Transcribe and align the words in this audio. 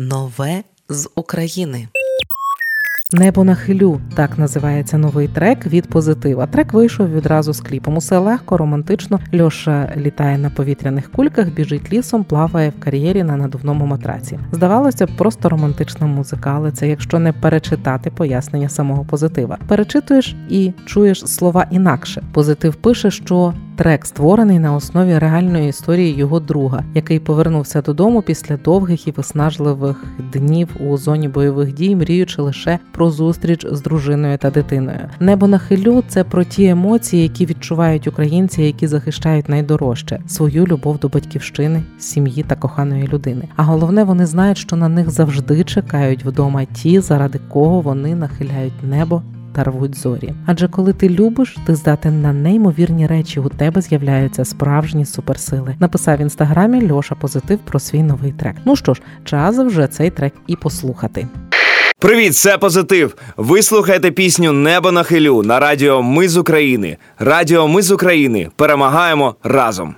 Нове 0.00 0.62
з 0.88 1.08
України. 1.14 1.88
Небо 3.12 3.44
на 3.44 3.54
хилю 3.54 4.00
так 4.14 4.38
називається 4.38 4.98
новий 4.98 5.28
трек 5.28 5.66
від 5.66 5.88
позитива. 5.88 6.46
Трек 6.46 6.72
вийшов 6.72 7.12
відразу 7.12 7.52
з 7.52 7.60
кліпом. 7.60 7.96
Усе 7.96 8.18
легко, 8.18 8.56
романтично. 8.56 9.20
Льоша 9.40 9.92
літає 9.96 10.38
на 10.38 10.50
повітряних 10.50 11.12
кульках, 11.12 11.48
біжить 11.48 11.92
лісом, 11.92 12.24
плаває 12.24 12.70
в 12.70 12.80
кар'єрі 12.80 13.22
на 13.22 13.36
надувному 13.36 13.86
матраці. 13.86 14.38
Здавалося 14.52 15.06
б, 15.06 15.10
просто 15.16 15.48
романтична 15.48 16.06
музика, 16.06 16.52
але 16.56 16.72
це 16.72 16.88
якщо 16.88 17.18
не 17.18 17.32
перечитати 17.32 18.10
пояснення 18.10 18.68
самого 18.68 19.04
позитива. 19.04 19.58
Перечитуєш 19.68 20.36
і 20.48 20.72
чуєш 20.86 21.26
слова 21.26 21.66
інакше. 21.70 22.22
Позитив 22.32 22.74
пише, 22.74 23.10
що 23.10 23.54
Трек 23.78 24.06
створений 24.06 24.58
на 24.58 24.74
основі 24.74 25.18
реальної 25.18 25.68
історії 25.68 26.14
його 26.14 26.40
друга, 26.40 26.84
який 26.94 27.18
повернувся 27.18 27.82
додому 27.82 28.22
після 28.22 28.56
довгих 28.56 29.08
і 29.08 29.10
виснажливих 29.10 30.04
днів 30.32 30.68
у 30.80 30.96
зоні 30.96 31.28
бойових 31.28 31.74
дій, 31.74 31.96
мріючи 31.96 32.42
лише 32.42 32.78
про 32.92 33.10
зустріч 33.10 33.66
з 33.70 33.82
дружиною 33.82 34.38
та 34.38 34.50
дитиною. 34.50 34.98
Небо 35.20 35.46
на 35.46 35.58
хилю 35.58 36.04
це 36.08 36.24
про 36.24 36.44
ті 36.44 36.66
емоції, 36.66 37.22
які 37.22 37.46
відчувають 37.46 38.06
українці, 38.06 38.62
які 38.62 38.86
захищають 38.86 39.48
найдорожче 39.48 40.20
свою 40.26 40.66
любов 40.66 40.98
до 40.98 41.08
батьківщини, 41.08 41.82
сім'ї 41.98 42.42
та 42.42 42.54
коханої 42.54 43.08
людини. 43.08 43.48
А 43.56 43.62
головне, 43.62 44.04
вони 44.04 44.26
знають, 44.26 44.58
що 44.58 44.76
на 44.76 44.88
них 44.88 45.10
завжди 45.10 45.64
чекають 45.64 46.24
вдома 46.24 46.64
ті, 46.64 47.00
заради 47.00 47.40
кого 47.48 47.80
вони 47.80 48.14
нахиляють 48.14 48.82
небо 48.82 49.22
та 49.52 49.64
рвуть 49.64 49.98
зорі. 49.98 50.34
Адже 50.46 50.68
коли 50.68 50.92
ти 50.92 51.08
любиш, 51.08 51.56
ти 51.66 51.74
здатен 51.74 52.22
на 52.22 52.32
неймовірні 52.32 53.06
речі. 53.06 53.40
У 53.40 53.48
тебе 53.48 53.80
з'являються 53.80 54.44
справжні 54.44 55.06
суперсили. 55.06 55.74
Написав 55.80 56.18
в 56.18 56.20
інстаграмі 56.20 56.92
Льоша 56.92 57.14
Позитив 57.14 57.58
про 57.58 57.78
свій 57.78 58.02
новий 58.02 58.32
трек. 58.32 58.56
Ну 58.64 58.76
що 58.76 58.94
ж, 58.94 59.02
час 59.24 59.58
вже 59.58 59.86
цей 59.86 60.10
трек 60.10 60.32
і 60.46 60.56
послухати. 60.56 61.26
Привіт, 62.00 62.36
це 62.36 62.58
позитив. 62.58 63.16
Ви 63.36 63.62
слухаєте 63.62 64.10
пісню 64.10 64.52
Небо 64.52 64.92
на 64.92 65.02
хилю 65.02 65.42
на 65.42 65.60
радіо 65.60 66.02
Ми 66.02 66.28
з 66.28 66.36
України. 66.36 66.96
Радіо 67.18 67.68
Ми 67.68 67.82
з 67.82 67.90
України. 67.90 68.50
Перемагаємо 68.56 69.36
разом. 69.44 69.94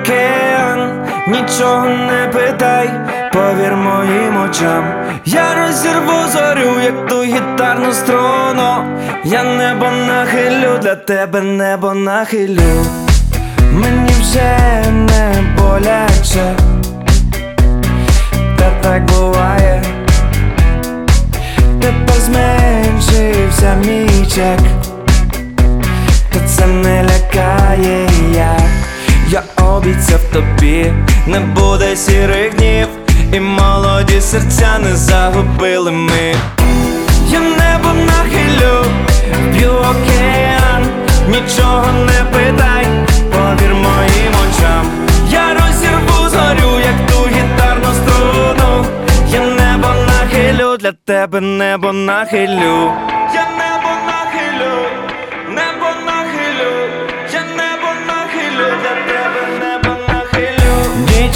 Океан, 0.00 1.06
нічого 1.28 1.86
не 1.86 2.28
питай, 2.32 2.90
повір 3.32 3.76
моїм 3.76 4.42
очам. 4.44 4.84
Я 5.24 5.44
розірву 5.54 6.28
зорю, 6.32 6.80
як 6.84 7.08
ту 7.08 7.22
гітарну 7.22 7.92
струну. 7.92 8.84
Я 9.24 9.44
небо 9.44 9.86
нахилю, 10.06 10.78
для 10.82 10.94
тебе 10.94 11.40
небо 11.40 11.94
нахилю. 11.94 12.86
Мені 13.72 14.10
вже 14.20 14.56
не 14.92 15.34
боляче, 15.58 16.56
та 18.58 18.70
так 18.82 19.04
буває. 19.04 19.82
Тепер 21.80 22.16
зменшився 22.16 23.74
мій 23.86 24.26
чек 24.34 24.75
обіцяв 29.86 30.20
тобі, 30.32 30.92
не 31.26 31.40
буде 31.40 31.96
сірих 31.96 32.54
днів 32.54 32.88
І 33.32 33.40
молоді 33.40 34.20
серця 34.20 34.78
не 34.78 34.96
загубили 34.96 35.90
ми. 35.90 36.34
Я 37.28 37.40
небо 37.40 37.88
нахилю, 38.06 38.84
вб'ю 39.32 39.70
океан, 39.70 40.86
нічого 41.28 41.86
не 41.92 42.24
питай, 42.32 42.86
повір 43.32 43.74
моїм 43.74 44.32
очам. 44.42 44.86
Я 45.30 45.54
розірву 45.54 46.28
зорю, 46.28 46.80
як 46.80 47.10
ту 47.10 47.28
гітарну 47.28 47.88
струну. 47.94 48.86
Я 49.28 49.40
небо 49.40 49.88
нахилю, 50.06 50.76
для 50.76 50.92
тебе 50.92 51.40
небо 51.40 51.92
нахилю 51.92 53.05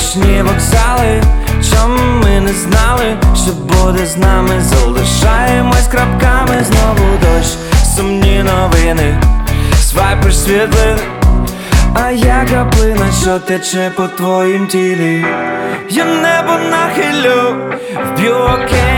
Нічні 0.00 0.42
вокзали, 0.42 1.22
чому 1.70 2.20
ми 2.22 2.40
не 2.40 2.52
знали, 2.52 3.16
що 3.34 3.52
буде 3.52 4.06
з 4.06 4.16
нами, 4.16 4.60
залишаємось 4.60 5.88
крапками, 5.90 6.64
знову 6.64 7.18
дощ, 7.20 7.56
сумні 7.96 8.42
новини, 8.42 9.22
свайпер 9.80 10.34
світлин 10.34 10.98
а 11.94 12.10
я 12.10 12.46
краплина, 12.50 13.12
що 13.22 13.38
тече 13.38 13.92
по 13.96 14.08
твоїм 14.08 14.66
тілі. 14.66 15.24
Я 15.90 16.04
небо 16.04 16.52
нахилю, 16.70 17.56
вб'ю 18.06 18.34
океан, 18.34 18.89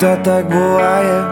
Та 0.00 0.16
так 0.16 0.48
буває 0.50 1.24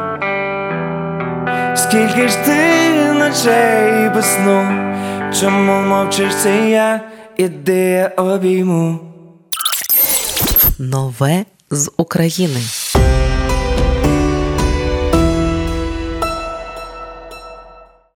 Скільки 1.77 2.29
ж 2.29 2.39
ти 2.45 3.13
ночей 3.13 4.11
без 4.15 4.35
сну? 4.35 4.67
Чому 5.41 5.73
мовчиш 5.73 6.33
це 6.43 6.71
я, 6.71 7.01
іди 7.37 7.75
я 7.75 8.09
обійму 8.09 8.99
Нове 10.79 11.45
з 11.71 11.91
України. 11.97 12.61